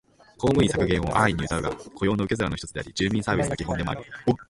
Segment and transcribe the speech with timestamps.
[0.39, 4.01] 公務員削減を安易にうたうが、雇用の受け皿の一つであり、住民サービスの基本でもある